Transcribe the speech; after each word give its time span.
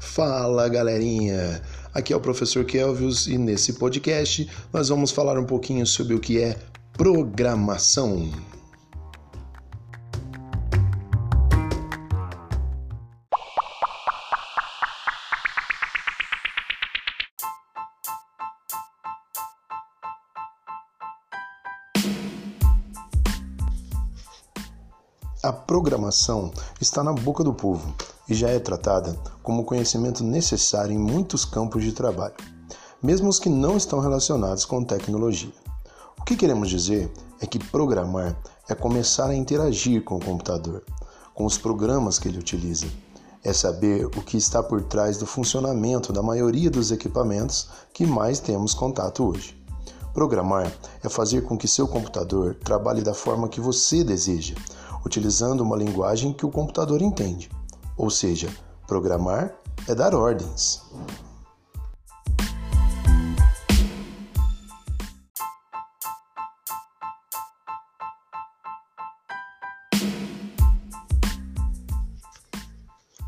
Fala 0.00 0.66
galerinha! 0.68 1.62
Aqui 1.92 2.12
é 2.12 2.16
o 2.16 2.20
professor 2.20 2.64
Kelvius 2.64 3.26
e 3.26 3.36
nesse 3.36 3.74
podcast 3.74 4.48
nós 4.72 4.88
vamos 4.88 5.10
falar 5.10 5.38
um 5.38 5.44
pouquinho 5.44 5.86
sobre 5.86 6.14
o 6.14 6.18
que 6.18 6.40
é 6.40 6.56
programação. 6.94 8.32
A 25.42 25.54
programação 25.54 26.52
está 26.82 27.02
na 27.02 27.14
boca 27.14 27.42
do 27.42 27.54
povo 27.54 27.94
e 28.28 28.34
já 28.34 28.50
é 28.50 28.58
tratada 28.58 29.16
como 29.42 29.64
conhecimento 29.64 30.22
necessário 30.22 30.92
em 30.92 30.98
muitos 30.98 31.46
campos 31.46 31.82
de 31.82 31.92
trabalho, 31.92 32.34
mesmo 33.02 33.26
os 33.26 33.38
que 33.38 33.48
não 33.48 33.74
estão 33.74 34.00
relacionados 34.00 34.66
com 34.66 34.84
tecnologia. 34.84 35.54
O 36.18 36.24
que 36.24 36.36
queremos 36.36 36.68
dizer 36.68 37.10
é 37.40 37.46
que 37.46 37.58
programar 37.58 38.36
é 38.68 38.74
começar 38.74 39.30
a 39.30 39.34
interagir 39.34 40.04
com 40.04 40.16
o 40.16 40.22
computador, 40.22 40.84
com 41.34 41.46
os 41.46 41.56
programas 41.56 42.18
que 42.18 42.28
ele 42.28 42.38
utiliza. 42.38 42.86
É 43.42 43.54
saber 43.54 44.04
o 44.04 44.10
que 44.10 44.36
está 44.36 44.62
por 44.62 44.82
trás 44.82 45.16
do 45.16 45.24
funcionamento 45.24 46.12
da 46.12 46.22
maioria 46.22 46.70
dos 46.70 46.90
equipamentos 46.90 47.70
que 47.94 48.04
mais 48.04 48.40
temos 48.40 48.74
contato 48.74 49.24
hoje. 49.24 49.58
Programar 50.12 50.70
é 51.02 51.08
fazer 51.08 51.44
com 51.44 51.56
que 51.56 51.66
seu 51.66 51.88
computador 51.88 52.56
trabalhe 52.56 53.00
da 53.00 53.14
forma 53.14 53.48
que 53.48 53.60
você 53.60 54.04
deseja, 54.04 54.54
utilizando 55.04 55.62
uma 55.62 55.76
linguagem 55.76 56.32
que 56.32 56.46
o 56.46 56.50
computador 56.50 57.02
entende. 57.02 57.50
Ou 57.96 58.10
seja, 58.10 58.48
programar 58.86 59.54
é 59.88 59.94
dar 59.94 60.14
ordens. 60.14 60.82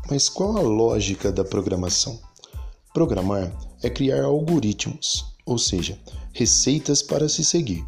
Mas 0.09 0.29
qual 0.29 0.57
a 0.57 0.61
lógica 0.61 1.31
da 1.31 1.43
programação? 1.43 2.19
Programar 2.93 3.51
é 3.81 3.89
criar 3.89 4.25
algoritmos, 4.25 5.25
ou 5.43 5.57
seja, 5.57 5.99
receitas 6.31 7.01
para 7.01 7.27
se 7.27 7.43
seguir. 7.43 7.83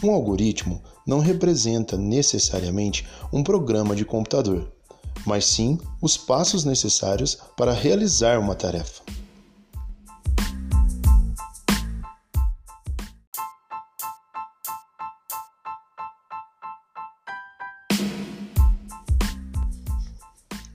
Um 0.00 0.12
algoritmo 0.12 0.80
não 1.04 1.18
representa 1.18 1.96
necessariamente 1.96 3.04
um 3.32 3.42
programa 3.42 3.96
de 3.96 4.04
computador, 4.04 4.72
mas 5.26 5.44
sim 5.44 5.76
os 6.00 6.16
passos 6.16 6.64
necessários 6.64 7.36
para 7.56 7.72
realizar 7.72 8.38
uma 8.38 8.54
tarefa. 8.54 9.02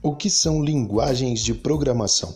O 0.02 0.14
que 0.14 0.28
são 0.28 0.62
linguagens 0.62 1.40
de 1.40 1.54
programação? 1.54 2.34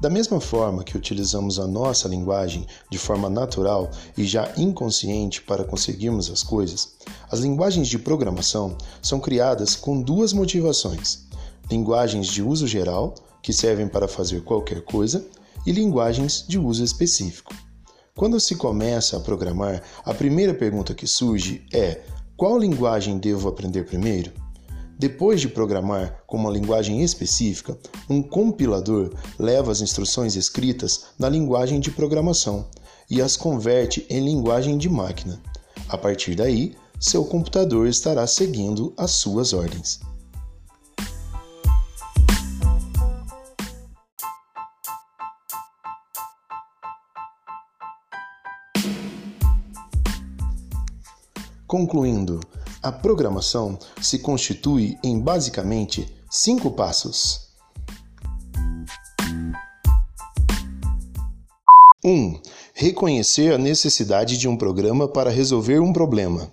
Da 0.00 0.08
mesma 0.08 0.40
forma 0.40 0.82
que 0.82 0.96
utilizamos 0.96 1.58
a 1.58 1.66
nossa 1.66 2.08
linguagem 2.08 2.66
de 2.90 2.96
forma 2.96 3.28
natural 3.28 3.90
e 4.16 4.24
já 4.24 4.50
inconsciente 4.56 5.42
para 5.42 5.62
conseguirmos 5.62 6.30
as 6.30 6.42
coisas, 6.42 6.94
as 7.30 7.40
linguagens 7.40 7.86
de 7.86 7.98
programação 7.98 8.78
são 9.02 9.20
criadas 9.20 9.76
com 9.76 10.00
duas 10.00 10.32
motivações: 10.32 11.26
linguagens 11.70 12.28
de 12.28 12.42
uso 12.42 12.66
geral, 12.66 13.14
que 13.42 13.52
servem 13.52 13.86
para 13.86 14.08
fazer 14.08 14.42
qualquer 14.42 14.80
coisa, 14.82 15.26
e 15.66 15.72
linguagens 15.72 16.46
de 16.48 16.58
uso 16.58 16.82
específico. 16.82 17.54
Quando 18.16 18.40
se 18.40 18.56
começa 18.56 19.18
a 19.18 19.20
programar, 19.20 19.82
a 20.02 20.14
primeira 20.14 20.54
pergunta 20.54 20.94
que 20.94 21.06
surge 21.06 21.62
é: 21.74 22.00
qual 22.38 22.58
linguagem 22.58 23.18
devo 23.18 23.50
aprender 23.50 23.84
primeiro? 23.84 24.32
Depois 25.00 25.40
de 25.40 25.48
programar 25.48 26.22
com 26.26 26.36
uma 26.36 26.50
linguagem 26.50 27.00
específica, 27.00 27.74
um 28.06 28.20
compilador 28.22 29.14
leva 29.38 29.72
as 29.72 29.80
instruções 29.80 30.36
escritas 30.36 31.06
na 31.18 31.26
linguagem 31.26 31.80
de 31.80 31.90
programação 31.90 32.66
e 33.08 33.22
as 33.22 33.34
converte 33.34 34.04
em 34.10 34.20
linguagem 34.22 34.76
de 34.76 34.90
máquina. 34.90 35.40
A 35.88 35.96
partir 35.96 36.34
daí, 36.34 36.76
seu 37.00 37.24
computador 37.24 37.88
estará 37.88 38.26
seguindo 38.26 38.92
as 38.94 39.12
suas 39.12 39.54
ordens. 39.54 40.00
Concluindo, 51.66 52.40
a 52.82 52.90
programação 52.90 53.78
se 54.00 54.18
constitui 54.18 54.98
em 55.04 55.20
basicamente 55.20 56.08
cinco 56.30 56.70
passos. 56.70 57.48
1. 62.02 62.08
Um, 62.10 62.40
reconhecer 62.72 63.52
a 63.52 63.58
necessidade 63.58 64.38
de 64.38 64.48
um 64.48 64.56
programa 64.56 65.06
para 65.06 65.30
resolver 65.30 65.80
um 65.80 65.92
problema. 65.92 66.50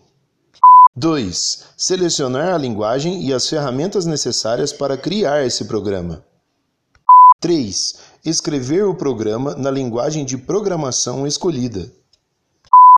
2. 0.95 1.63
Selecionar 1.77 2.53
a 2.53 2.57
linguagem 2.57 3.23
e 3.23 3.33
as 3.33 3.47
ferramentas 3.47 4.05
necessárias 4.05 4.73
para 4.73 4.97
criar 4.97 5.45
esse 5.45 5.63
programa. 5.65 6.25
3. 7.39 7.99
Escrever 8.25 8.83
o 8.83 8.95
programa 8.95 9.55
na 9.55 9.71
linguagem 9.71 10.25
de 10.25 10.37
programação 10.37 11.25
escolhida. 11.25 11.89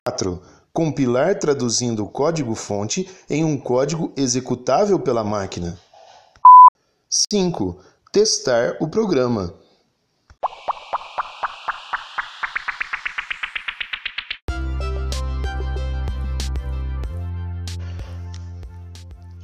4 0.06 0.59
compilar 0.72 1.38
traduzindo 1.38 2.04
o 2.04 2.08
código-fonte 2.08 3.08
em 3.28 3.44
um 3.44 3.58
código 3.58 4.12
executável 4.16 4.98
pela 4.98 5.24
máquina. 5.24 5.78
5. 7.08 7.76
Testar 8.12 8.76
o 8.80 8.88
programa. 8.88 9.54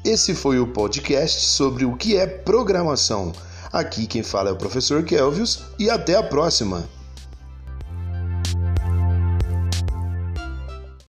Esse 0.05 0.37
foi 0.37 0.61
o 0.61 0.69
podcast 0.73 1.47
sobre 1.47 1.85
o 1.85 1.97
que 1.97 2.17
é 2.17 2.29
programação. 2.29 3.33
Aqui 3.73 4.07
quem 4.07 4.23
fala 4.23 4.51
é 4.51 4.53
o 4.53 4.57
professor 4.57 5.03
Kelvius 5.03 5.65
e 5.81 5.91
até 5.91 6.15
a 6.15 6.23
próxima! 6.23 6.96